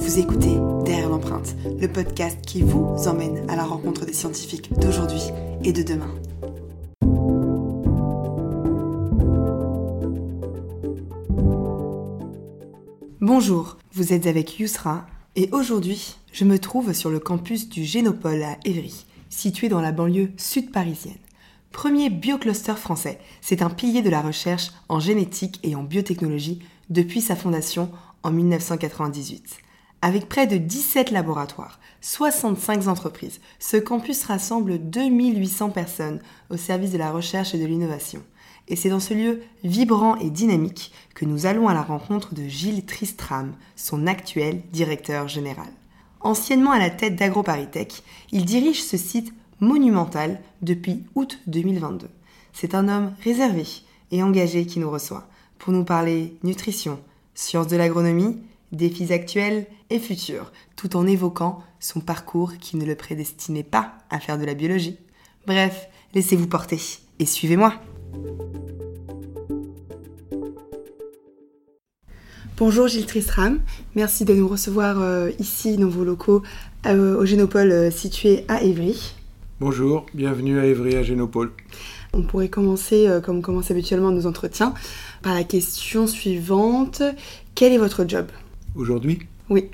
[0.00, 5.20] Vous écoutez Derrière l'empreinte, le podcast qui vous emmène à la rencontre des scientifiques d'aujourd'hui
[5.62, 6.08] et de demain.
[13.20, 18.42] Bonjour, vous êtes avec Yousra et aujourd'hui, je me trouve sur le campus du Génopole
[18.42, 21.18] à Évry, situé dans la banlieue sud parisienne.
[21.72, 27.20] Premier biocluster français, c'est un pilier de la recherche en génétique et en biotechnologie depuis
[27.20, 27.90] sa fondation
[28.22, 29.60] en 1998.
[30.02, 36.98] Avec près de 17 laboratoires, 65 entreprises, ce campus rassemble 2800 personnes au service de
[36.98, 38.22] la recherche et de l'innovation.
[38.68, 42.44] Et c'est dans ce lieu vibrant et dynamique que nous allons à la rencontre de
[42.44, 45.68] Gilles Tristram, son actuel directeur général.
[46.20, 52.08] Anciennement à la tête d'AgroParisTech, il dirige ce site monumental depuis août 2022.
[52.54, 53.64] C'est un homme réservé
[54.12, 57.00] et engagé qui nous reçoit pour nous parler nutrition,
[57.34, 58.38] sciences de l'agronomie,
[58.72, 64.20] défis actuels et futurs, tout en évoquant son parcours qui ne le prédestinait pas à
[64.20, 64.98] faire de la biologie.
[65.46, 66.80] Bref, laissez-vous porter
[67.18, 67.74] et suivez-moi.
[72.60, 73.58] Bonjour Gilles Tristram,
[73.94, 76.42] merci de nous recevoir euh, ici dans vos locaux
[76.84, 79.14] euh, au Génopole euh, situé à Évry.
[79.60, 81.52] Bonjour, bienvenue à Évry à Génopole.
[82.12, 84.74] On pourrait commencer, comme on commence habituellement nos entretiens,
[85.22, 87.02] par la question suivante.
[87.54, 88.26] Quel est votre job?
[88.76, 89.18] Aujourd'hui
[89.48, 89.64] Oui.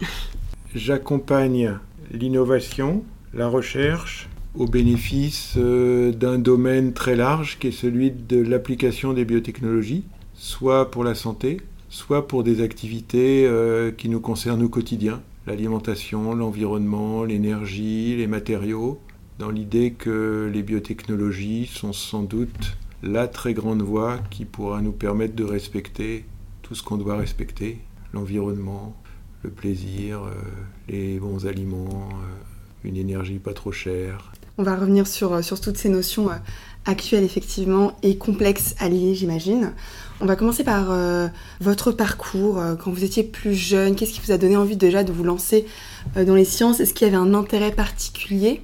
[0.75, 1.79] J'accompagne
[2.11, 9.13] l'innovation, la recherche au bénéfice euh, d'un domaine très large qui est celui de l'application
[9.13, 14.71] des biotechnologies, soit pour la santé, soit pour des activités euh, qui nous concernent au
[14.71, 18.99] quotidien, l'alimentation, l'environnement, l'énergie, les matériaux,
[19.39, 24.93] dans l'idée que les biotechnologies sont sans doute la très grande voie qui pourra nous
[24.93, 26.25] permettre de respecter
[26.63, 27.79] tout ce qu'on doit respecter,
[28.17, 28.97] l'environnement,
[29.45, 30.33] le plaisir, euh,
[30.89, 34.33] les bons aliments, euh, une énergie pas trop chère.
[34.59, 36.29] On va revenir sur, euh, sur toutes ces notions
[36.87, 39.73] actuelles effectivement et complexes à lier j'imagine.
[40.21, 40.97] On va commencer par
[41.61, 43.97] votre parcours quand vous étiez plus jeune.
[43.97, 45.67] Qu'est-ce qui vous a donné envie déjà de vous lancer
[46.15, 46.79] dans les sciences?
[46.79, 48.63] Est-ce qu'il y avait un intérêt particulier?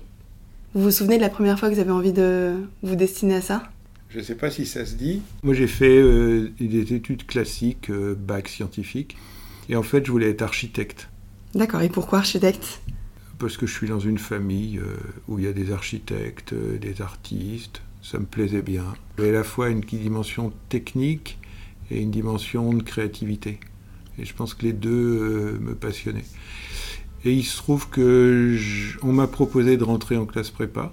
[0.74, 3.40] Vous vous souvenez de la première fois que vous avez envie de vous destiner à
[3.40, 3.64] ça?
[4.12, 5.22] Je ne sais pas si ça se dit.
[5.42, 9.16] Moi, j'ai fait euh, des études classiques, euh, bac scientifique.
[9.68, 11.08] Et en fait, je voulais être architecte.
[11.54, 11.82] D'accord.
[11.82, 12.80] Et pourquoi architecte?
[13.38, 14.96] Parce que je suis dans une famille euh,
[15.28, 17.82] où il y a des architectes, des artistes.
[18.02, 18.84] Ça me plaisait bien.
[19.18, 21.38] Il y avait à la fois une dimension technique
[21.90, 23.60] et une dimension de créativité.
[24.18, 26.24] Et je pense que les deux me passionnaient.
[27.24, 28.58] Et il se trouve que
[29.02, 30.92] on m'a proposé de rentrer en classe prépa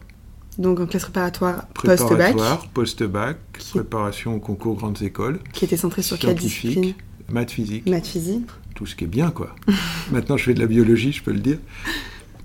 [0.59, 2.35] donc en classe préparatoire post-bac.
[2.73, 3.37] post-bac,
[3.71, 5.39] préparation au concours grandes écoles.
[5.53, 6.93] Qui était centré sur quelle discipline?
[7.29, 7.87] Maths physique.
[7.87, 8.47] Maths physique.
[8.75, 9.55] Tout ce qui est bien, quoi.
[10.11, 11.57] Maintenant, je fais de la biologie, je peux le dire.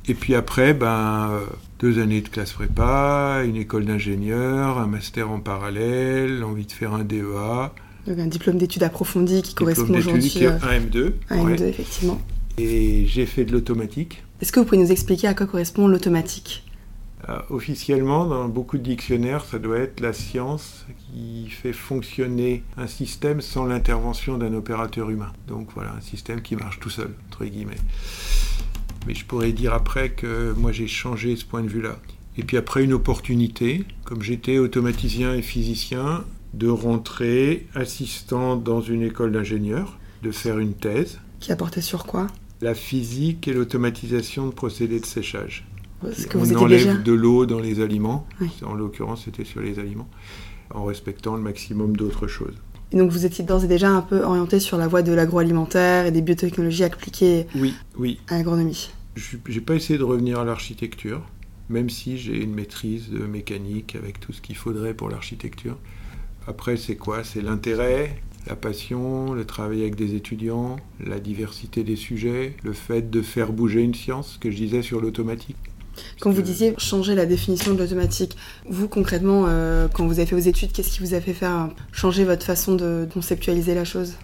[0.06, 1.40] Et puis après, ben,
[1.78, 6.92] deux années de classe prépa, une école d'ingénieur, un master en parallèle, envie de faire
[6.92, 7.72] un DEA.
[8.06, 10.44] Donc un diplôme d'études approfondies qui correspond aujourd'hui.
[10.46, 11.12] à un M2.
[11.30, 12.20] Un M2, effectivement.
[12.58, 14.22] Et j'ai fait de l'automatique.
[14.40, 16.64] Est-ce que vous pouvez nous expliquer à quoi correspond l'automatique?
[16.66, 16.73] euh,
[17.50, 23.40] officiellement, dans beaucoup de dictionnaires, ça doit être la science qui fait fonctionner un système
[23.40, 25.32] sans l'intervention d'un opérateur humain.
[25.48, 27.80] Donc voilà, un système qui marche tout seul, entre guillemets.
[29.06, 31.98] Mais je pourrais dire après que moi j'ai changé ce point de vue-là.
[32.36, 39.02] Et puis après une opportunité, comme j'étais automaticien et physicien, de rentrer assistant dans une
[39.02, 41.20] école d'ingénieur, de faire une thèse.
[41.40, 42.26] Qui apportait sur quoi?
[42.60, 45.66] La physique et l'automatisation de procédés de séchage
[46.28, 48.26] que on enlève de l'eau dans les aliments.
[48.64, 50.08] En l'occurrence, c'était sur les aliments,
[50.72, 52.54] en respectant le maximum d'autres choses.
[52.92, 56.06] Et donc vous étiez d'ores et déjà un peu orienté sur la voie de l'agroalimentaire
[56.06, 58.20] et des biotechnologies appliquées oui, oui.
[58.28, 58.90] à l'agronomie.
[59.16, 61.22] Je n'ai pas essayé de revenir à l'architecture,
[61.68, 65.76] même si j'ai une maîtrise de mécanique avec tout ce qu'il faudrait pour l'architecture.
[66.46, 67.24] Après, c'est quoi?
[67.24, 73.10] C'est l'intérêt, la passion, le travail avec des étudiants, la diversité des sujets, le fait
[73.10, 75.56] de faire bouger une science, que je disais sur l'automatique.
[76.20, 78.36] Quand vous disiez changer la définition de l'automatique,
[78.68, 81.68] vous concrètement, euh, quand vous avez fait vos études, qu'est-ce qui vous a fait faire
[81.92, 84.14] changer votre façon de conceptualiser la chose?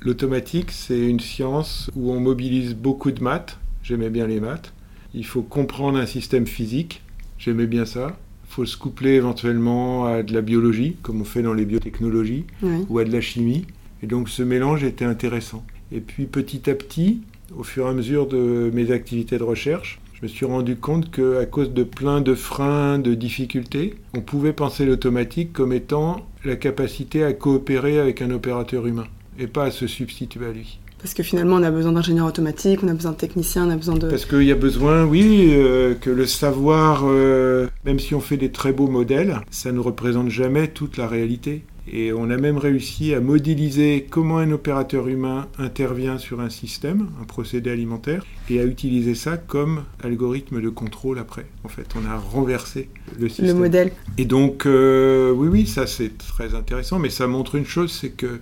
[0.00, 3.58] L'automatique, c'est une science où on mobilise beaucoup de maths.
[3.82, 4.72] J'aimais bien les maths.
[5.14, 7.02] Il faut comprendre un système physique.
[7.38, 8.16] J'aimais bien ça.
[8.48, 12.44] Il faut se coupler éventuellement à de la biologie, comme on fait dans les biotechnologies,
[12.88, 13.66] ou à de la chimie.
[14.02, 15.64] Et donc ce mélange était intéressant.
[15.92, 17.20] Et puis petit à petit,
[17.56, 21.12] au fur et à mesure de mes activités de recherche, je me suis rendu compte
[21.12, 26.56] qu'à cause de plein de freins, de difficultés, on pouvait penser l'automatique comme étant la
[26.56, 29.06] capacité à coopérer avec un opérateur humain
[29.38, 30.80] et pas à se substituer à lui.
[31.00, 33.76] Parce que finalement, on a besoin d'ingénieurs automatiques, on a besoin de techniciens, on a
[33.76, 34.08] besoin de...
[34.08, 38.36] Parce qu'il y a besoin, oui, euh, que le savoir, euh, même si on fait
[38.36, 41.62] des très beaux modèles, ça ne représente jamais toute la réalité.
[41.92, 47.08] Et on a même réussi à modéliser comment un opérateur humain intervient sur un système,
[47.20, 51.46] un procédé alimentaire, et à utiliser ça comme algorithme de contrôle après.
[51.64, 52.88] En fait, on a renversé
[53.18, 53.46] le système.
[53.46, 53.92] Le modèle.
[54.18, 58.10] Et donc, euh, oui, oui, ça c'est très intéressant, mais ça montre une chose, c'est
[58.10, 58.40] que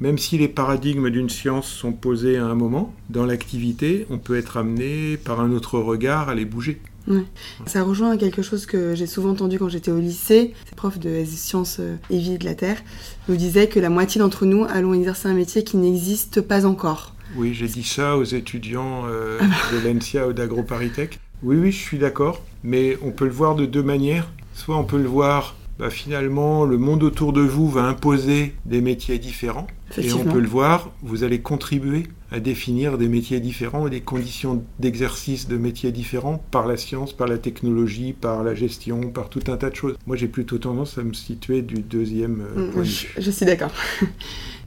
[0.00, 4.36] même si les paradigmes d'une science sont posés à un moment, dans l'activité, on peut
[4.36, 6.80] être amené par un autre regard à les bouger.
[7.08, 7.24] Ouais.
[7.66, 10.52] Ça rejoint quelque chose que j'ai souvent entendu quand j'étais au lycée.
[10.68, 12.82] Ces profs de sciences euh, et vie de la Terre
[13.28, 17.14] nous disaient que la moitié d'entre nous allons exercer un métier qui n'existe pas encore.
[17.36, 19.38] Oui, j'ai dit ça aux étudiants euh,
[19.72, 21.18] de l'ENSIA ou d'AgroParisTech.
[21.42, 24.28] Oui, oui, je suis d'accord, mais on peut le voir de deux manières.
[24.54, 28.80] Soit on peut le voir bah, finalement, le monde autour de vous va imposer des
[28.80, 29.68] métiers différents.
[29.96, 34.02] Et on peut le voir, vous allez contribuer à définir des métiers différents et des
[34.02, 39.30] conditions d'exercice de métiers différents par la science, par la technologie, par la gestion, par
[39.30, 39.96] tout un tas de choses.
[40.06, 43.72] Moi, j'ai plutôt tendance à me situer du deuxième euh, point je, je, suis d'accord.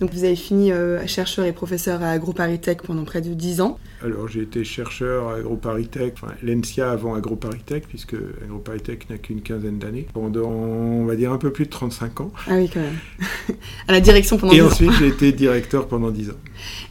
[0.02, 3.78] Donc, vous avez fini euh, chercheur et professeur à AgroParisTech pendant près de 10 ans.
[4.04, 9.78] Alors, j'ai été chercheur à AgroParisTech, enfin, l'ENSIA avant AgroParisTech, puisque AgroParisTech n'a qu'une quinzaine
[9.78, 12.32] d'années, pendant, on va dire, un peu plus de 35 ans.
[12.48, 12.98] Ah oui, quand même.
[13.88, 14.66] à la direction pendant et 10 ans.
[14.66, 16.40] Et ensuite, j'ai été directeur pendant 10 ans.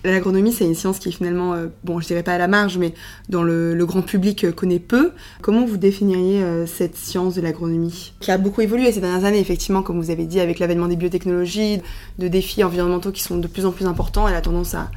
[0.05, 2.95] L'agronomie, c'est une science qui finalement, euh, bon, je dirais pas à la marge, mais
[3.29, 5.11] dans le, le grand public euh, connaît peu.
[5.43, 8.13] Comment vous définiriez euh, cette science de l'agronomie?
[8.21, 10.97] Qui a beaucoup évolué ces dernières années, effectivement, comme vous avez dit, avec l'avènement des
[10.97, 11.81] biotechnologies,
[12.19, 14.29] de défis environnementaux qui sont de plus en plus importants.
[14.29, 14.91] Elle a tendance à,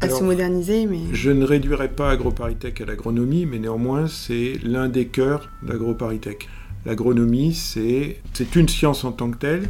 [0.00, 0.86] à Alors, se moderniser.
[0.86, 1.00] Mais...
[1.12, 6.48] Je ne réduirais pas AgroParisTech à l'agronomie, mais néanmoins, c'est l'un des cœurs d'AgroParisTech.
[6.86, 8.20] L'agronomie, c'est
[8.54, 9.68] une science en tant que telle,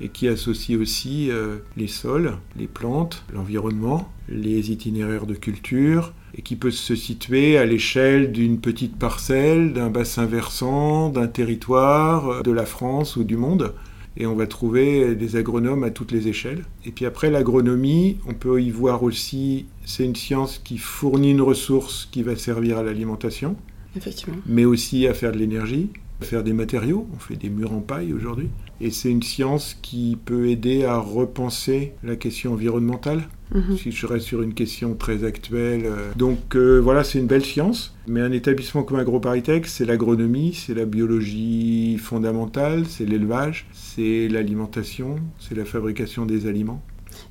[0.00, 6.42] et qui associe aussi euh, les sols, les plantes, l'environnement, les itinéraires de culture, et
[6.42, 12.42] qui peut se situer à l'échelle d'une petite parcelle, d'un bassin versant, d'un territoire, euh,
[12.42, 13.72] de la France ou du monde.
[14.20, 16.64] Et on va trouver des agronomes à toutes les échelles.
[16.84, 21.40] Et puis après, l'agronomie, on peut y voir aussi, c'est une science qui fournit une
[21.40, 23.56] ressource qui va servir à l'alimentation,
[23.96, 24.36] Effectivement.
[24.44, 27.06] mais aussi à faire de l'énergie, à faire des matériaux.
[27.14, 28.48] On fait des murs en paille aujourd'hui.
[28.80, 33.28] Et c'est une science qui peut aider à repenser la question environnementale.
[33.54, 33.76] Mhm.
[33.76, 35.82] Si je reste sur une question très actuelle.
[35.86, 36.12] euh.
[36.16, 37.94] Donc euh, voilà, c'est une belle science.
[38.06, 45.16] Mais un établissement comme AgroParisTech, c'est l'agronomie, c'est la biologie fondamentale, c'est l'élevage, c'est l'alimentation,
[45.38, 46.82] c'est la fabrication des aliments.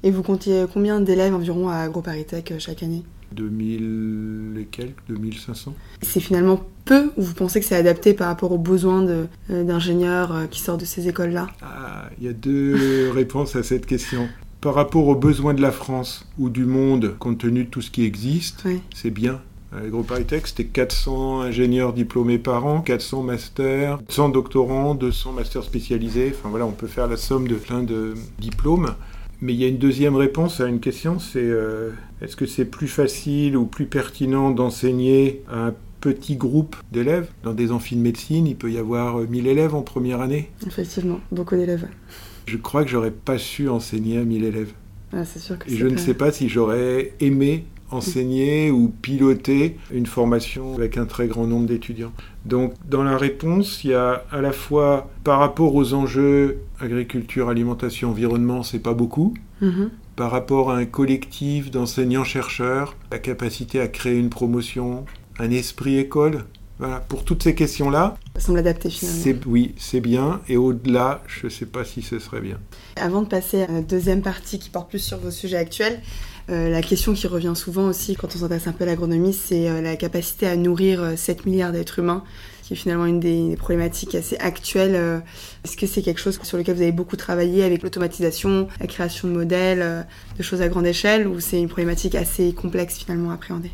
[0.04, 3.04] Et vous comptiez combien d'élèves environ à AgroParisTech euh, chaque année?
[3.34, 5.74] 2000 et quelques, 2500.
[6.02, 10.32] C'est finalement peu ou vous pensez que c'est adapté par rapport aux besoins euh, d'ingénieurs
[10.34, 11.48] euh, qui sortent de ces écoles-là?
[11.62, 14.28] Ah, il y a deux réponses à cette question.
[14.68, 17.90] Par rapport aux besoins de la France ou du monde, compte tenu de tout ce
[17.90, 18.82] qui existe, Oui.
[18.94, 19.40] c'est bien.
[19.72, 26.34] À AgroParisTech, c'était 400 ingénieurs diplômés par an, 400 masters, 100 doctorants, 200 masters spécialisés.
[26.38, 28.96] Enfin voilà, on peut faire la somme de plein de diplômes.
[29.40, 31.92] Mais il y a une deuxième réponse à une question, c'est euh,
[32.22, 37.30] est-ce que c'est plus facile ou plus pertinent d'enseigner à un petit groupe d'élèves?
[37.44, 40.52] Dans des amphis de médecine, il peut y avoir euh, 1000 élèves en première année.
[40.68, 41.88] Effectivement, beaucoup d'élèves.
[42.48, 44.74] Je crois que j'aurais pas su enseigner à 1000 élèves.
[45.14, 49.78] Ah, c'est sûr que Et je ne sais pas si j'aurais aimé enseigner ou piloter
[49.92, 52.12] une formation avec un très grand nombre d'étudiants.
[52.46, 57.50] Donc dans la réponse, il y a à la fois par rapport aux enjeux agriculture,
[57.50, 59.34] alimentation, environnement, c'est pas beaucoup.
[59.62, 59.90] Mhm.
[60.16, 65.06] Par rapport à un collectif d'enseignants-chercheurs, la capacité à créer une promotion,
[65.40, 66.46] un esprit école.
[66.80, 69.40] Voilà, pour toutes ces questions-là, Ça semble adapté finalement.
[69.48, 70.42] oui, c'est bien.
[70.48, 72.60] Et au-delà, je ne sais pas si ce serait bien.
[72.98, 76.00] Avant de passer à la deuxième partie qui porte plus sur vos sujets actuels,
[76.50, 79.68] euh, la question qui revient souvent aussi quand on s'intéresse un peu à l'agronomie, c'est
[79.70, 82.24] euh, la capacité à nourrir euh, 7 milliards d'êtres humains,
[82.62, 84.96] qui est finalement une des, des problématiques assez actuelles.
[84.96, 85.20] Euh,
[85.66, 89.28] Est-ce que c'est quelque chose sur lequel vous avez beaucoup travaillé avec l'automatisation, la création
[89.28, 90.06] de modèles,
[90.38, 93.72] de choses à grande échelle, ou c'est une problématique assez complexe finalement à appréhender?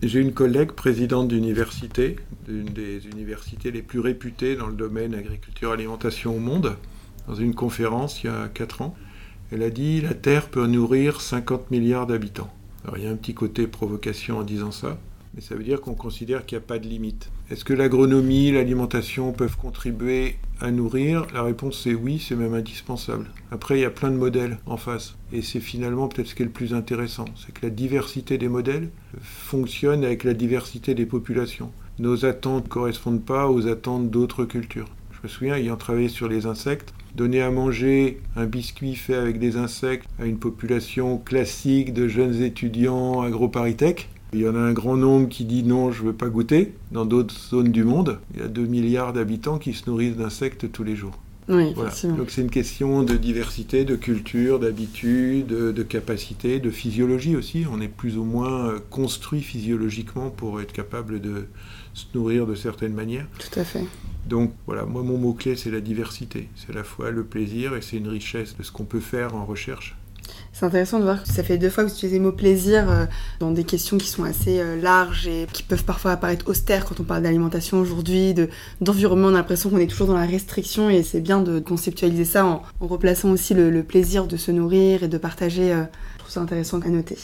[0.00, 2.14] J'ai une collègue présidente d'université,
[2.46, 6.76] d'une des universités les plus réputées dans le domaine agriculture-alimentation au monde,
[7.26, 8.94] dans une conférence il y a 4 ans.
[9.50, 12.54] Elle a dit La Terre peut nourrir 50 milliards d'habitants.
[12.84, 14.98] Alors il y a un petit côté provocation en disant ça,
[15.38, 17.30] mais ça veut dire qu'on considère qu'il n'y a pas de limite.
[17.48, 21.28] Est-ce que l'agronomie, l'alimentation peuvent contribuer à nourrir?
[21.32, 23.26] La réponse c'est oui, c'est même indispensable.
[23.52, 25.14] Après, il y a plein de modèles en face.
[25.32, 28.48] Et c'est finalement peut-être ce qui est le plus intéressant, c'est que la diversité des
[28.48, 28.90] modèles
[29.22, 31.70] fonctionne avec la diversité des populations.
[32.00, 34.88] Nos attentes ne correspondent pas aux attentes d'autres cultures.
[35.12, 39.38] Je me souviens, ayant travaillé sur les insectes, donner à manger un biscuit fait avec
[39.38, 44.08] des insectes à une population classique de jeunes étudiants agroparitech.
[44.32, 46.74] Il y en a un grand nombre qui dit non, je ne veux pas goûter.
[46.92, 50.70] Dans d'autres zones du monde, il y a 2 milliards d'habitants qui se nourrissent d'insectes
[50.70, 51.18] tous les jours.
[51.48, 57.64] Oui, Donc c'est une question de diversité, de culture, d'habitude, de, capacité, de physiologie aussi.
[57.72, 61.46] On est plus ou moins euh, construit physiologiquement pour être capable de
[61.94, 63.26] se nourrir de certaines manières.
[63.38, 63.84] Tout à fait.
[64.26, 66.50] Donc voilà, moi mon mot-clé c'est la diversité.
[66.54, 69.34] C'est à la fois le plaisir et c'est une richesse de ce qu'on peut faire
[69.34, 69.96] en recherche.
[70.58, 72.90] C'est intéressant de voir que ça fait deux fois que vous utilisez le mot plaisir
[72.90, 73.06] euh,
[73.38, 76.98] dans des questions qui sont assez euh, larges et qui peuvent parfois apparaître austères quand
[76.98, 78.34] on parle d'alimentation aujourd'hui,
[78.80, 79.28] d'environnement.
[79.28, 82.44] on a l'impression qu'on est toujours dans la restriction et c'est bien de conceptualiser ça
[82.44, 85.72] en, replaçant aussi le, plaisir de se nourrir et de partager.
[85.72, 85.84] Euh,
[86.14, 87.18] je trouve ça intéressant à noter.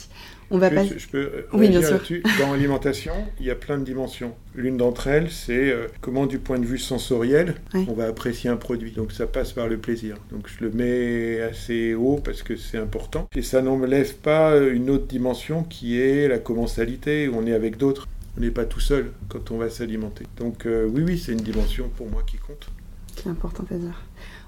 [0.51, 0.85] On va pas...
[0.85, 2.01] je, peux oui, bien sûr.
[2.41, 4.35] Dans l'alimentation, il y a plein de dimensions.
[4.55, 8.57] L'une d'entre elles, c'est euh, comment, du point de vue sensoriel, on va apprécier un
[8.57, 8.93] produit.
[8.93, 10.17] Donc ça passe par le plaisir.
[10.31, 13.29] Donc je le mets assez haut parce que c'est important.
[13.35, 17.77] Et ça n'enlève pas une autre dimension qui est la commensalité, où on est avec
[17.77, 18.09] d'autres.
[18.37, 20.25] On n'est pas tout seul quand on va s'alimenter.
[20.37, 22.69] Donc euh, oui, oui, c'est une dimension pour moi qui compte.
[23.17, 24.03] C'est important à dire.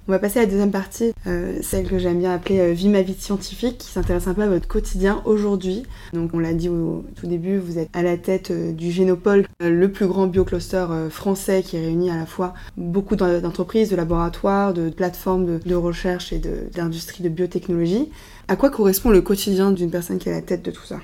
[0.08, 2.88] On va passer à la deuxième partie, euh, celle que j'aime bien appeler euh, Vie
[2.88, 5.82] ma vie scientifique, qui s'intéresse un peu à votre quotidien aujourd'hui.
[6.12, 9.48] Donc on l'a dit au, tout début, vous êtes à la tête euh, du Génopole,
[9.58, 14.90] le plus grand biocluster français qui réunit à la fois beaucoup d'entreprises, de laboratoires, de
[14.90, 18.08] plateformes de, recherche et d'industries de, biotechnologie.
[18.46, 21.00] À quoi correspond le quotidien d'une personne qui est à la tête de tout ça?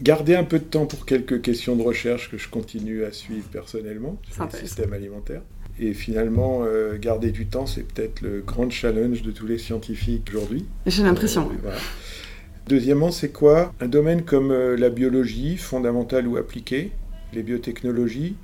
[0.00, 3.46] Garder un peu de temps pour quelques questions de recherche que je continue à suivre
[3.52, 5.42] personnellement sur le système alimentaire.
[5.80, 10.28] Et finalement, euh, garder du temps, c'est peut-être le grand challenge de tous les scientifiques
[10.30, 10.66] aujourd'hui.
[10.86, 11.48] J'ai l'impression.
[11.64, 11.76] Euh,
[12.68, 16.92] Deuxièmement, c'est quoi Un domaine comme euh, la biologie, fondamentale ou appliquée,
[17.32, 18.36] les biotechnologies,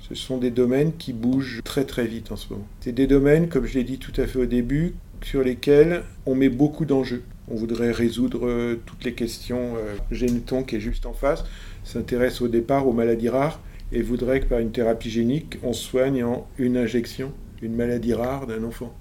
[0.00, 2.66] ce sont des domaines qui bougent très très vite en ce moment.
[2.80, 6.36] C'est des domaines, comme je l'ai dit tout à fait au début, sur lesquels on
[6.36, 7.22] met beaucoup d'enjeux.
[7.50, 9.74] On voudrait résoudre toutes les questions.
[10.10, 11.44] Géneton, qui est juste en face,
[11.82, 13.60] s'intéresse au départ aux maladies rares
[13.92, 18.46] et voudrait que par une thérapie génique, on soigne en une injection une maladie rare
[18.46, 18.94] d'un enfant.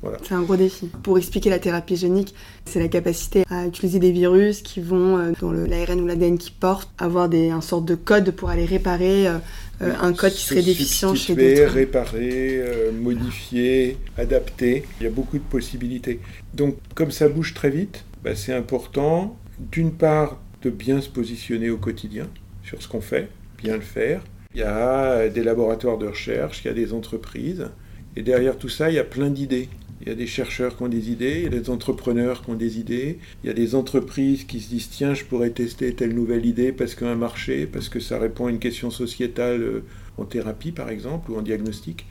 [0.00, 0.18] Voilà.
[0.22, 0.88] C'est un gros défi.
[1.02, 2.32] Pour expliquer la thérapie génique,
[2.66, 6.52] c'est la capacité à utiliser des virus qui vont, euh, dans l'ARN ou l'ADN qu'ils
[6.52, 9.38] portent, avoir des, un sorte de code pour aller réparer euh,
[9.82, 11.72] euh, un code qui serait déficient chez d'autres.
[11.72, 12.62] réparer,
[12.94, 14.84] modifier, adapter.
[15.00, 16.20] Il y a beaucoup de possibilités.
[16.54, 21.70] Donc, comme ça bouge très vite, bah, c'est important, d'une part, de bien se positionner
[21.70, 22.28] au quotidien
[22.62, 23.28] sur ce qu'on fait,
[23.58, 24.22] bien le faire.
[24.54, 27.68] Il y a des laboratoires de recherche, il y a des entreprises.
[28.16, 29.68] Et derrière tout ça, il y a plein d'idées.
[30.00, 32.50] Il y a des chercheurs qui ont des idées, il y a des entrepreneurs qui
[32.50, 35.92] ont des idées, il y a des entreprises qui se disent tiens, je pourrais tester
[35.92, 39.84] telle nouvelle idée parce qu'un marché, parce que ça répond à une question sociétale euh,
[40.16, 42.06] en thérapie par exemple ou en diagnostic.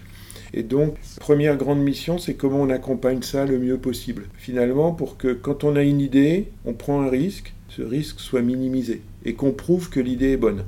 [0.54, 4.26] Et donc, première grande mission, c'est comment on accompagne ça le mieux possible.
[4.38, 8.42] Finalement, pour que quand on a une idée, on prend un risque, ce risque soit
[8.42, 10.64] minimisé et qu'on prouve que l'idée est bonne.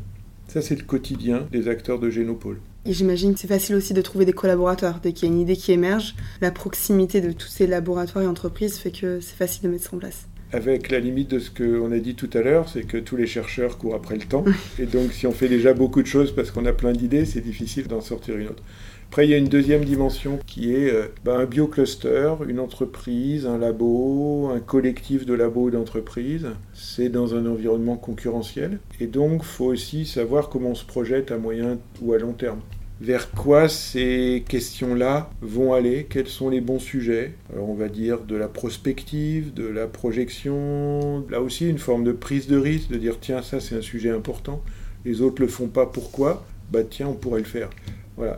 [0.50, 2.60] Ça, c'est le quotidien des acteurs de Génopole.
[2.86, 5.00] Et j'imagine que c'est facile aussi de trouver des collaborateurs.
[5.02, 8.28] Dès qu'il y a une idée qui émerge, la proximité de tous ces laboratoires et
[8.28, 10.29] entreprises fait que c'est facile de mettre ça en place.
[10.52, 13.28] Avec la limite de ce qu'on a dit tout à l'heure, c'est que tous les
[13.28, 14.44] chercheurs courent après le temps.
[14.80, 17.42] et donc, si on fait déjà beaucoup de choses parce qu'on a plein d'idées, c'est
[17.42, 18.64] difficile d'en sortir une autre.
[19.10, 23.46] Après, il y a une deuxième dimension qui est euh, bah, un biocluster, une entreprise,
[23.46, 26.48] un labo, un collectif de labos d'entreprises.
[26.74, 28.80] C'est dans un environnement concurrentiel.
[29.00, 32.34] Et donc, il faut aussi savoir comment on se projette à moyen ou à long
[32.34, 32.60] terme.
[33.02, 36.06] Vers quoi ces questions-là vont aller?
[36.10, 37.34] Quels sont les bons sujets?
[37.54, 41.26] Alors, on va dire de la prospective, de la projection.
[41.30, 44.10] Là aussi, une forme de prise de risque, de dire tiens, ça c'est un sujet
[44.10, 44.62] important.
[45.06, 46.46] Les autres le font pas, pourquoi?
[46.72, 47.70] Bah tiens, on pourrait le faire.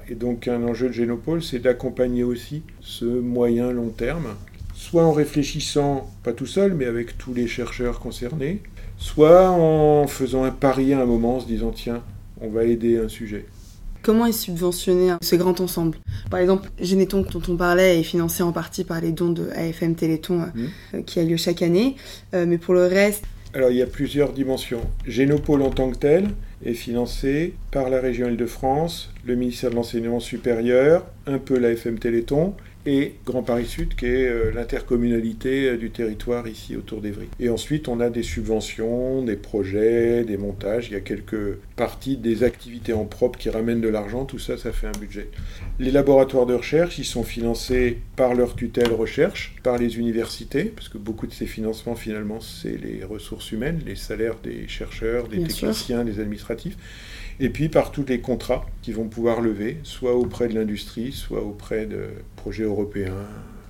[0.08, 4.36] Et donc un enjeu de Génopole, c'est d'accompagner aussi ce moyen long terme,
[4.76, 8.62] soit en réfléchissant, pas tout seul, mais avec tous les chercheurs concernés,
[9.00, 12.04] soit en faisant un pari à un moment, en se disant tiens,
[12.42, 13.46] on va aider un sujet.
[14.04, 15.98] Comment est subventionné ce grand ensemble?
[16.30, 19.96] Par exemple, Généton, dont on parlait, est financé en partie par les dons de AFM
[19.96, 21.04] Téléthon euh, mmh.
[21.04, 21.96] qui a lieu chaque année.
[22.34, 24.82] Euh, mais pour le reste, alors il y a plusieurs dimensions.
[25.06, 26.30] Génopole en tant que tel
[26.64, 32.00] est financé par la région Île-de-France, le ministère de l'Enseignement supérieur, un peu la FM
[32.00, 32.54] Téléthon,
[32.86, 37.28] et Grand Paris Sud, qui est euh, l'intercommunalité euh, du territoire ici autour d'Evry.
[37.40, 40.88] Et ensuite, on a des subventions, des projets, des montages.
[40.88, 44.26] Il y a quelques parties des activités en propre qui ramènent de l'argent.
[44.26, 45.30] Tout ça, ça fait un budget.
[45.80, 50.90] Les laboratoires de recherche, ils sont financés par leur tutelle recherche, par les universités, parce
[50.90, 55.44] que beaucoup de ces financements, finalement, c'est les ressources humaines, les salaires des chercheurs, des
[55.44, 56.78] techniciens, des administratifs
[57.40, 61.42] et puis par tous les contrats qu'ils vont pouvoir lever, soit auprès de l'industrie, soit
[61.44, 63.14] auprès de projets européens,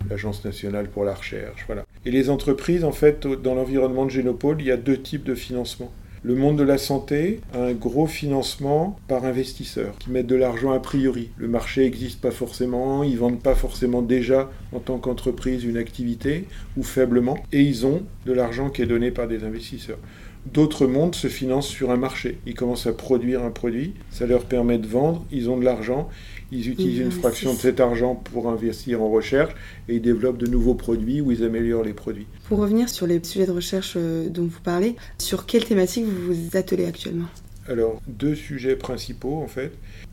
[0.09, 1.85] l'Agence nationale pour la recherche, voilà.
[2.05, 5.35] Et les entreprises, en fait, dans l'environnement de Génopole, il y a deux types de
[5.35, 5.91] financement.
[6.23, 10.71] Le monde de la santé a un gros financement par investisseurs qui mettent de l'argent
[10.71, 11.29] a priori.
[11.37, 16.45] Le marché n'existe pas forcément, ils vendent pas forcément déjà en tant qu'entreprise une activité
[16.77, 19.97] ou faiblement, et ils ont de l'argent qui est donné par des investisseurs.
[20.45, 22.39] D'autres mondes se financent sur un marché.
[22.47, 26.09] Ils commencent à produire un produit, ça leur permet de vendre, ils ont de l'argent,
[26.51, 29.53] ils utilisent une fraction de cet argent pour investir en recherche
[29.87, 32.25] et ils développent de nouveaux produits ou ils améliorent les produits.
[32.49, 36.33] Pour revenir sur les sujets de recherche euh, dont vous parlez, sur quelle thématique vous
[36.33, 37.27] vous attelez actuellement?
[37.67, 39.71] Alors, deux sujets principaux en fait.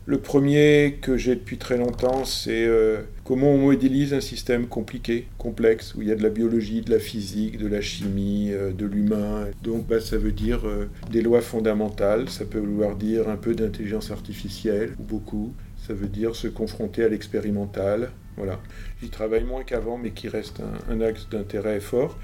[0.09, 5.27] Le premier que j'ai depuis très longtemps, c'est euh, comment on modélise un système compliqué,
[5.37, 8.71] complexe, où il y a de la biologie, de la physique, de la chimie, euh,
[8.71, 9.45] de l'humain.
[9.61, 13.53] Donc, bah, ça veut dire euh, des lois fondamentales, ça peut vouloir dire un peu
[13.53, 15.53] d'intelligence artificielle, ou beaucoup.
[15.87, 18.09] Ça veut dire se confronter à l'expérimental.
[18.35, 18.59] Voilà.
[19.03, 22.17] J'y travaille moins qu'avant, mais qui reste un axe d'intérêt fort.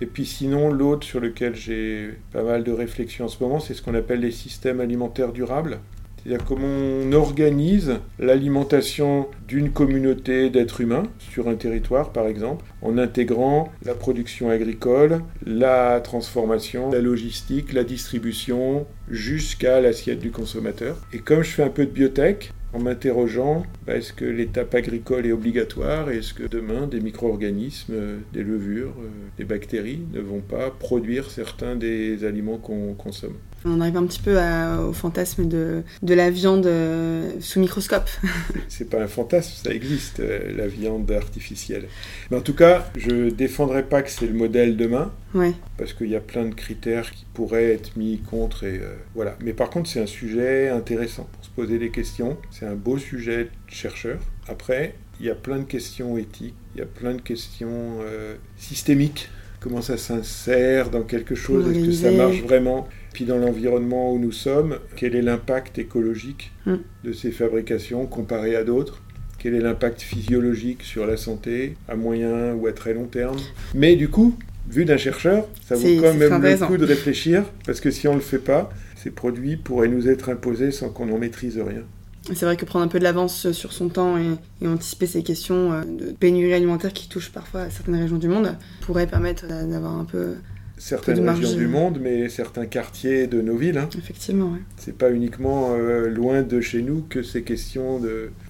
[0.00, 3.74] Et puis sinon, l'autre sur lequel j'ai pas mal de réflexions en ce moment, c'est
[3.74, 5.80] ce qu'on appelle les systèmes alimentaires durables.
[6.22, 12.96] C'est-à-dire comment on organise l'alimentation d'une communauté d'êtres humains sur un territoire, par exemple, en
[12.96, 20.96] intégrant la production agricole, la transformation, la logistique, la distribution, jusqu'à l'assiette du consommateur.
[21.12, 25.26] Et comme je fais un peu de biotech, en m'interrogeant bah, est-ce que l'étape agricole
[25.26, 30.20] est obligatoire et est-ce que demain des micro-organismes, euh, des levures, euh, des bactéries ne
[30.20, 33.36] vont pas produire certains des aliments qu'on consomme?
[33.64, 34.38] On arrive un petit peu
[34.80, 38.08] au fantasme de, de la viande euh, sous microscope.
[38.68, 41.88] c'est pas un fantasme, ça existe, la viande artificielle.
[42.30, 45.52] Mais en tout cas, je défendrai pas que c'est le modèle demain, ouais.
[45.78, 48.80] parce qu'il y a plein de critères qui pourraient être mis contre et
[49.14, 49.36] voilà.
[49.42, 52.36] Mais par contre, c'est un sujet intéressant poser des questions.
[52.50, 54.18] C'est un beau sujet de chercheur.
[54.48, 58.36] Après, il y a plein de questions éthiques, il y a plein de questions euh,
[58.56, 59.28] systémiques.
[59.62, 64.18] Comment ça s'insère dans quelque chose Est-ce que ça marche vraiment Puis dans l'environnement où
[64.18, 66.78] nous sommes, quel est l'impact écologique hmm.
[67.04, 69.02] de ces fabrications comparé à d'autres?
[69.38, 73.36] Quel est l'impact physiologique sur la santé à moyen ou à très long terme?
[73.72, 74.34] Mais du coup,
[74.68, 78.12] vu d'un chercheur, ça vaut quand même le coup de réfléchir, parce que si on
[78.12, 81.82] ne le fait pas, ces produits pourraient nous être imposés sans qu'on en maîtrise rien.
[82.26, 85.72] C'est vrai que prendre un peu de l'avance sur son temps et, anticiper ces questions
[85.72, 90.04] euh, de pénurie alimentaire qui touchent parfois certaines régions du monde pourrait permettre d'avoir un
[90.04, 90.36] peu
[90.78, 93.78] certaines régions du monde, mais certains quartiers de nos villes.
[93.78, 93.88] Hein.
[93.98, 94.60] Effectivement, oui.
[94.76, 98.00] C'est pas uniquement euh, loin de chez nous que ces questions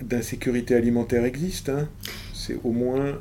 [0.03, 1.73] d'insécurité alimentaire existent.
[1.73, 1.89] Hein.
[2.35, 3.19] C'est au moins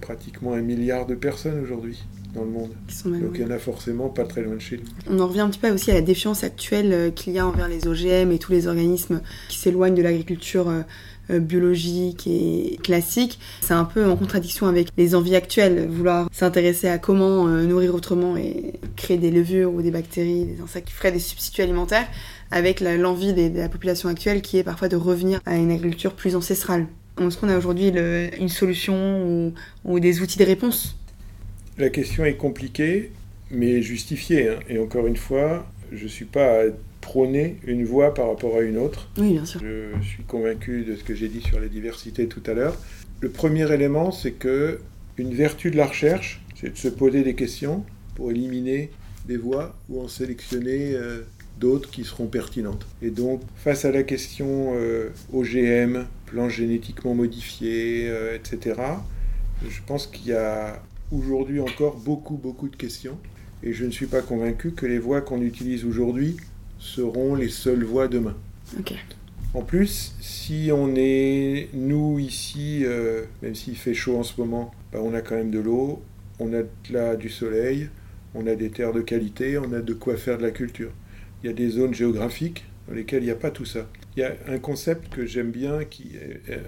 [0.00, 2.70] pratiquement un milliard de personnes aujourd'hui dans le monde.
[3.04, 4.84] Donc il y en a forcément pas très loin de chez nous.
[5.10, 7.46] On en revient un petit peu aussi à la défiance actuelle euh, qu'il y a
[7.46, 10.82] envers les OGM et tous les organismes qui s'éloignent de l'agriculture euh,
[11.30, 13.38] euh, biologique et classique.
[13.60, 18.36] C'est un peu en contradiction avec les envies actuelles, vouloir s'intéresser à comment nourrir autrement
[18.36, 22.06] et créer des levures ou des bactéries, des insectes qui feraient des substituts alimentaires,
[22.50, 26.34] avec l'envie de la population actuelle qui est parfois de revenir à une agriculture plus
[26.34, 26.86] ancestrale.
[27.20, 27.92] Est-ce qu'on a aujourd'hui
[28.38, 29.52] une solution ou,
[29.84, 30.96] ou des outils de réponse?
[31.78, 33.12] La question est compliquée,
[33.50, 34.48] mais justifiée.
[34.48, 34.58] Hein.
[34.68, 36.64] Et encore une fois, je ne suis pas à
[37.00, 39.08] prôner une voie par rapport à une autre.
[39.18, 39.60] Oui, bien sûr.
[39.60, 42.76] Je suis convaincu de ce que j'ai dit sur la diversité tout à l'heure.
[43.20, 44.80] Le premier élément, c'est que
[45.18, 48.90] une vertu de la recherche, c'est de se poser des questions pour éliminer
[49.26, 51.22] des voies ou en sélectionner euh,
[51.58, 52.86] d'autres qui seront pertinentes.
[53.02, 58.80] Et donc, face à la question euh, OGM, plan génétiquement modifié, euh, etc.,
[59.68, 63.18] je pense qu'il y a aujourd'hui encore beaucoup, beaucoup de questions.
[63.62, 66.36] Et je ne suis pas convaincu que les voies qu'on utilise aujourd'hui
[66.78, 68.36] seront les seules voies demain.
[69.54, 74.72] En plus, si on est, nous, ici, euh, même s'il fait chaud en ce moment,
[74.92, 76.02] bah, on a quand même de l'eau,
[76.40, 77.88] on a là du soleil,
[78.34, 80.90] on a des terres de qualité, on a de quoi faire de la culture.
[81.42, 83.88] Il y a des zones géographiques dans lesquelles il n'y a pas tout ça.
[84.16, 86.12] Il y a un concept que j'aime bien qui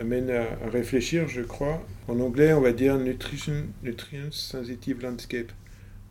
[0.00, 1.86] amène à, réfléchir, je crois.
[2.08, 5.52] En anglais, on va dire nutrition, nutrient sensitive landscape.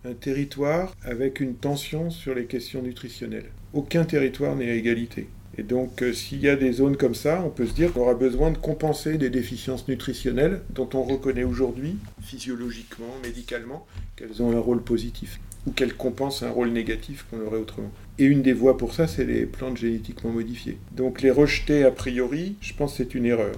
[0.05, 3.49] Un territoire avec une tension sur les questions nutritionnelles.
[3.73, 5.29] Aucun territoire n'est à égalité.
[5.57, 8.01] Et donc, euh, s'il y a des zones comme ça, on peut se dire qu'on
[8.01, 13.85] aura besoin de compenser des déficiences nutritionnelles dont on reconnaît aujourd'hui, physiologiquement, médicalement,
[14.15, 17.91] qu'elles ont un rôle positif ou qu'elles compensent un rôle négatif qu'on aurait autrement.
[18.19, 20.77] Et une des voies pour ça, c'est les plantes génétiquement modifiées.
[20.91, 23.55] Donc les rejeter a priori, je pense que c'est une erreur.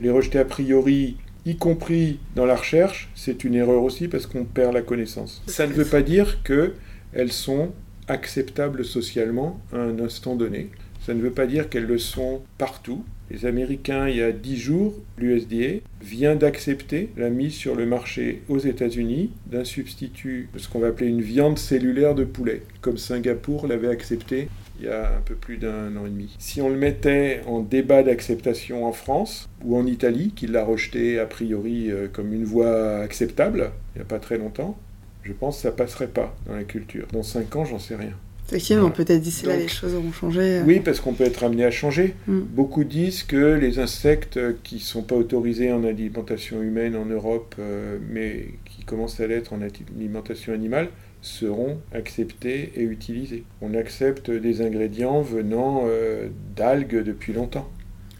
[0.00, 4.44] Les rejeter a priori, y compris dans la recherche, c'est une erreur aussi parce qu'on
[4.44, 5.42] perd la connaissance.
[5.46, 7.72] Ça ne veut pas dire qu'elles sont
[8.08, 10.70] acceptables socialement à un instant donné.
[11.00, 13.04] Ça ne veut pas dire qu'elles le sont partout.
[13.30, 18.42] Les Américains, il y a 10 jours, l'USDA vient d'accepter la mise sur le marché
[18.48, 22.98] aux États-Unis d'un substitut de ce qu'on va appeler une viande cellulaire de poulet, comme
[22.98, 24.48] Singapour l'avait accepté
[24.80, 26.34] il y a un peu plus d'un an et demi.
[26.38, 31.18] Si on le mettait en débat d'acceptation en France ou en Italie, qui l'a rejeté
[31.18, 34.78] a priori euh, comme une voie acceptable, il n'y a pas très longtemps,
[35.22, 37.06] je pense que ça passerait pas dans la culture.
[37.12, 38.14] Dans 5 ans, j'en sais rien.
[38.50, 38.96] Effectivement, voilà.
[38.96, 40.40] peut-être d'ici là, les choses auront changé.
[40.40, 40.62] Euh.
[40.66, 42.14] Oui, parce qu'on peut être amené à changer.
[42.26, 42.40] Mm.
[42.40, 47.54] Beaucoup disent que les insectes qui ne sont pas autorisés en alimentation humaine en Europe,
[47.58, 50.88] euh, mais qui commencent à l'être en alimentation animale,
[51.22, 53.44] seront acceptés et utilisés.
[53.60, 57.70] On accepte des ingrédients venant euh, d'algues depuis longtemps.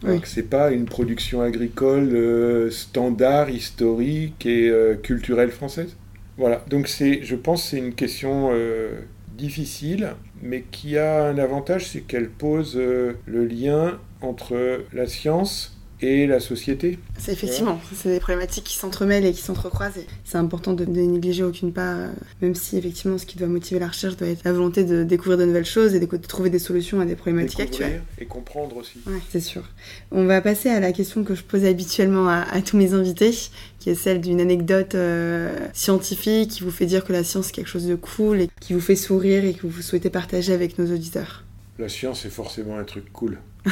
[0.03, 0.15] Oui.
[0.15, 5.95] Donc c'est pas une production agricole euh, standard, historique et euh, culturelle française.
[6.37, 6.63] Voilà.
[6.69, 9.01] Donc c'est, je pense, c'est une question euh,
[9.37, 15.80] difficile, mais qui a un avantage, c'est qu'elle pose euh, le lien entre la science
[16.01, 16.97] et la société.
[17.17, 19.99] C'est effectivement, c'est des problématiques qui s'entremêlent et qui s'entrecroisent.
[20.23, 22.07] C'est important de ne négliger aucune part, euh,
[22.41, 25.37] même si effectivement ce qui doit motiver la recherche doit être la volonté de découvrir
[25.37, 28.03] de nouvelles choses et de trouver des solutions à des problématiques Découvrir actuelles.
[28.19, 28.99] Et comprendre aussi.
[29.05, 29.63] Ouais, c'est sûr.
[30.11, 33.31] On va passer à la question que je pose habituellement à, à tous mes invités,
[33.79, 37.53] qui est celle d'une anecdote euh, scientifique qui vous fait dire que la science est
[37.53, 40.79] quelque chose de cool et qui vous fait sourire et que vous souhaitez partager avec
[40.79, 41.43] nos auditeurs.
[41.79, 43.39] La science est forcément un truc cool.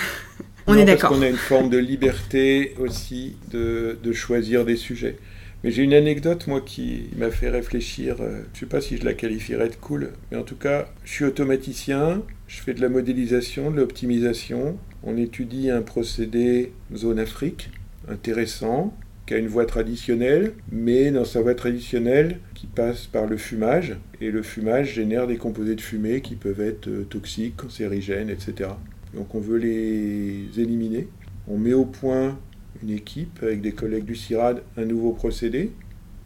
[0.69, 1.10] On non, est d'accord.
[1.10, 5.17] Parce qu'on a une forme de liberté aussi de, de choisir des sujets.
[5.63, 8.17] Mais j'ai une anecdote, moi, qui m'a fait réfléchir.
[8.21, 10.88] euh, Je ne sais pas si je la qualifierais de cool, mais en tout cas,
[11.03, 14.77] je suis automaticien, je fais de la modélisation, de l'optimisation.
[15.03, 17.71] On étudie un procédé zone Afrique,
[18.08, 23.38] intéressant, qui a une voie traditionnelle, mais dans sa voie traditionnelle, qui passe par le
[23.38, 23.97] fumage.
[24.21, 28.69] Et le fumage génère des composés de fumée qui peuvent être euh, toxiques, cancérigènes, etc.
[29.13, 31.07] Donc on veut les éliminer.
[31.47, 32.37] On met au point
[32.83, 35.71] une équipe avec des collègues du CIRAD un nouveau procédé.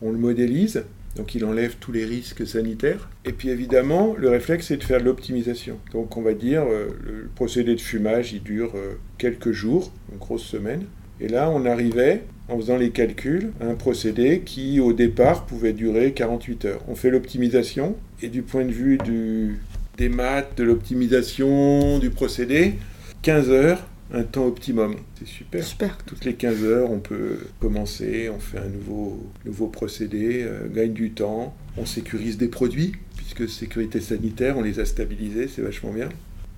[0.01, 0.83] On le modélise,
[1.15, 3.09] donc il enlève tous les risques sanitaires.
[3.25, 5.79] Et puis évidemment, le réflexe, c'est de faire de l'optimisation.
[5.91, 10.17] Donc on va dire, euh, le procédé de fumage, il dure euh, quelques jours, une
[10.17, 10.83] grosse semaine.
[11.21, 15.71] Et là, on arrivait, en faisant les calculs, à un procédé qui, au départ, pouvait
[15.71, 16.81] durer 48 heures.
[16.87, 19.59] On fait l'optimisation, et du point de vue du,
[19.97, 22.75] des maths, de l'optimisation, du procédé,
[23.21, 24.95] 15 heures, un temps optimum.
[25.19, 25.63] C'est super.
[25.63, 25.97] Super.
[26.05, 30.93] Toutes les 15 heures, on peut commencer, on fait un nouveau, nouveau procédé, euh, gagne
[30.93, 35.91] du temps, on sécurise des produits, puisque sécurité sanitaire, on les a stabilisés, c'est vachement
[35.91, 36.09] bien.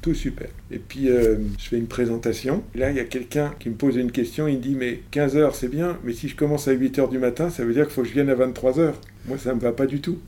[0.02, 0.50] Tout super.
[0.70, 2.64] Et puis, euh, je fais une présentation.
[2.76, 4.48] Là, il y a quelqu'un qui me pose une question.
[4.48, 7.10] Il me dit Mais 15 heures, c'est bien, mais si je commence à 8 heures
[7.10, 9.02] du matin, ça veut dire qu'il faut que je vienne à 23 heures.
[9.28, 10.20] Moi, ça ne me va pas du tout.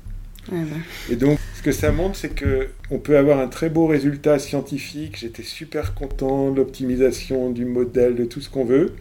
[0.52, 0.78] Ouais, bah.
[1.10, 4.40] Et donc, ce que ça montre, c'est que on peut avoir un très beau résultat
[4.40, 5.18] scientifique.
[5.18, 8.94] J'étais super content de l'optimisation du modèle, de tout ce qu'on veut.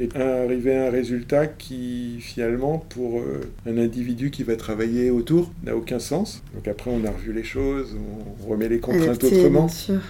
[0.00, 5.52] Et arriver à un résultat qui, finalement, pour euh, un individu qui va travailler autour,
[5.62, 6.42] n'a aucun sens.
[6.54, 7.96] Donc après, on a revu les choses,
[8.42, 9.66] on remet les contraintes Adapté, autrement.
[9.66, 10.00] bien sûr.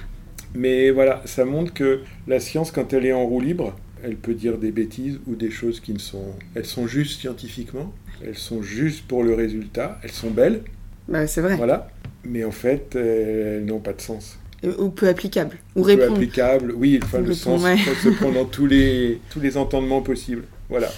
[0.54, 4.34] Mais voilà, ça montre que la science, quand elle est en roue libre, elle peut
[4.34, 6.34] dire des bêtises ou des choses qui ne sont...
[6.54, 7.92] Elles sont justes scientifiquement,
[8.24, 10.62] elles sont justes pour le résultat, elles sont belles,
[11.08, 11.56] Bah, c'est vrai.
[11.56, 11.88] voilà.
[12.24, 14.38] Mais en fait, euh, elles n'ont pas de sens.
[14.78, 15.58] Ou peu applicable.
[15.76, 16.14] Ou Peu répondre.
[16.14, 17.76] applicable, oui, enfin, le Répondre, sens ouais.
[17.76, 20.44] se prendre dans tous les, tous les entendements possibles.
[20.70, 20.90] Voilà.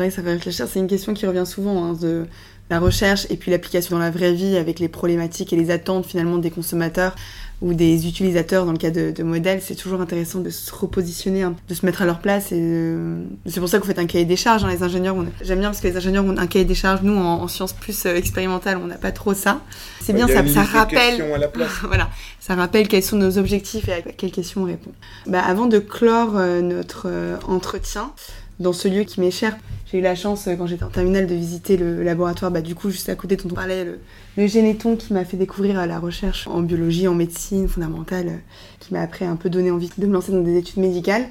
[0.00, 0.66] Vrai que ça fait réfléchir.
[0.72, 2.26] C'est une question qui revient souvent hein, de
[2.70, 6.06] la recherche et puis l'application dans la vraie vie avec les problématiques et les attentes
[6.06, 7.16] finalement des consommateurs
[7.60, 9.60] ou des utilisateurs dans le cas de, de modèles.
[9.60, 12.52] C'est toujours intéressant de se repositionner, hein, de se mettre à leur place.
[12.52, 14.64] Et euh, c'est pour ça que vous faites un cahier des charges.
[14.64, 17.00] hein, les ingénieurs, on- j'aime bien parce que les ingénieurs ont un cahier des charges.
[17.02, 19.60] Nous, en, en sciences plus euh, expérimentales, on n'a pas trop ça.
[20.00, 21.20] C'est bien, ça, rappelle.
[21.20, 21.68] à la place.
[21.82, 22.08] voilà,
[22.38, 24.92] ça rappelle quels sont nos objectifs et à quelles questions on répond.
[25.26, 28.12] Bah, avant de clore euh, notre euh, entretien
[28.60, 29.56] dans ce lieu qui m'est cher,
[29.90, 32.74] j'ai eu la chance euh, quand j'étais en terminale de visiter le laboratoire, bah, du
[32.74, 33.84] coup juste à côté dont on parlait,
[34.36, 38.36] le, Généton qui m'a fait découvrir euh, la recherche en biologie, en médecine fondamentale, euh,
[38.78, 41.24] qui m'a après un peu donné envie de me lancer dans des études médicales.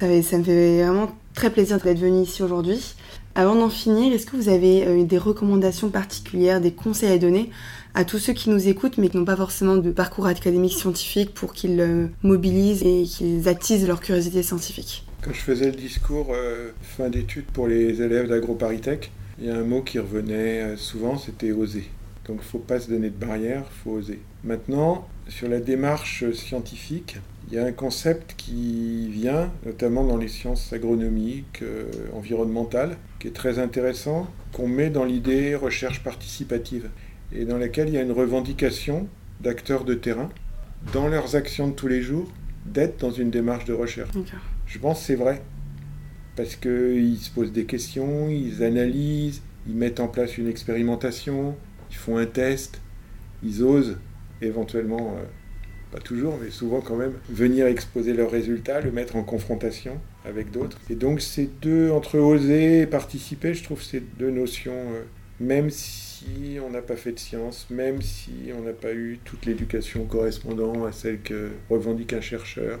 [0.00, 2.94] Ça, ça me fait vraiment très plaisir d'être venue ici aujourd'hui.
[3.34, 7.50] Avant d'en finir, est-ce que vous avez des recommandations particulières, des conseils à donner
[7.92, 11.34] à tous ceux qui nous écoutent mais qui n'ont pas forcément de parcours académique scientifique
[11.34, 15.06] pour qu'ils mobilisent et qu'ils attisent leur curiosité scientifique?
[15.26, 19.10] Quand je faisais le discours euh, fin d'études pour les élèves d'AgroParisTech,
[19.40, 21.90] il y a un mot qui revenait euh, souvent, c'était oser.
[22.26, 24.20] Donc il ne faut pas se donner de barrière, il faut oser.
[24.44, 27.16] Maintenant, sur la démarche scientifique,
[27.48, 33.26] il y a un concept qui vient, notamment dans les sciences agronomiques, euh, environnementales, qui
[33.26, 36.88] est très intéressant, qu'on met dans l'idée recherche participative,
[37.32, 39.08] et dans laquelle il y a une revendication
[39.40, 40.30] d'acteurs de terrain,
[40.92, 42.30] dans leurs actions de tous les jours,
[42.64, 44.10] d'être dans une démarche de recherche.
[44.66, 45.42] Je pense que c'est vrai.
[46.36, 51.56] Parce qu'ils se posent des questions, ils analysent, ils mettent en place une expérimentation,
[51.90, 52.80] ils font un test,
[53.42, 53.98] ils osent
[54.42, 55.24] éventuellement, euh,
[55.90, 60.50] pas toujours, mais souvent quand même, venir exposer leurs résultats, le mettre en confrontation avec
[60.50, 60.78] d'autres.
[60.90, 65.02] Et donc ces deux, entre oser et participer, je trouve ces deux notions, euh,
[65.40, 69.46] même si on n'a pas fait de science, même si on n'a pas eu toute
[69.46, 72.80] l'éducation correspondant à celle que revendique un chercheur,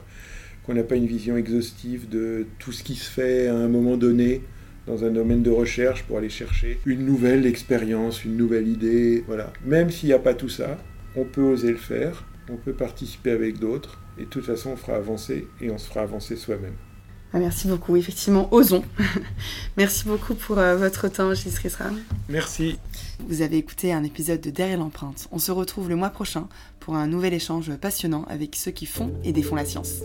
[0.66, 3.96] qu'on n'a pas une vision exhaustive de tout ce qui se fait à un moment
[3.96, 4.42] donné
[4.86, 9.24] dans un domaine de recherche pour aller chercher une nouvelle expérience, une nouvelle idée.
[9.26, 9.52] Voilà.
[9.64, 10.78] Même s'il n'y a pas tout ça,
[11.16, 14.76] on peut oser le faire, on peut participer avec d'autres, et de toute façon, on
[14.76, 16.74] fera avancer et on se fera avancer soi-même.
[17.32, 18.84] Ah, merci beaucoup, effectivement, osons.
[19.76, 21.86] merci beaucoup pour euh, votre temps, Gilles Risra.
[22.28, 22.78] Merci.
[23.28, 25.28] Vous avez écouté un épisode de Derrière l'empreinte.
[25.32, 26.48] On se retrouve le mois prochain
[26.80, 30.02] pour un nouvel échange passionnant avec ceux qui font et défont la science.